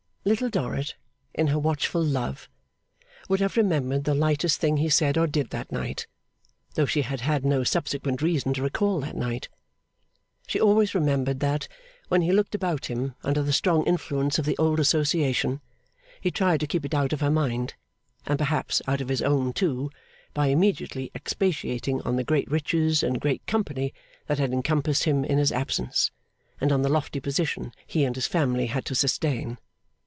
[0.23, 0.93] Little Dorrit,
[1.33, 2.47] in her watchful love,
[3.27, 6.05] would have remembered the lightest thing he said or did that night,
[6.75, 9.49] though she had had no subsequent reason to recall that night.
[10.45, 11.67] She always remembered that,
[12.09, 15.59] when he looked about him under the strong influence of the old association,
[16.19, 17.73] he tried to keep it out of her mind,
[18.27, 19.89] and perhaps out of his own too,
[20.35, 23.91] by immediately expatiating on the great riches and great company
[24.27, 26.11] that had encompassed him in his absence,
[26.61, 29.57] and on the lofty position he and his family had to sustain.